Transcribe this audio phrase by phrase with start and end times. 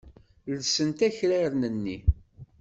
[0.57, 1.97] Llsent akraren-nni.